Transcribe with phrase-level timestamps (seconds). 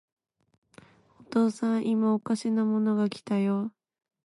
[1.19, 3.71] お父さん、いまおかしなものが来たよ。